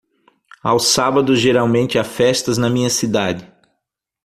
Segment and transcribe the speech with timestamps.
[0.63, 3.45] Aos sábados geralmente há festas na minha cidade.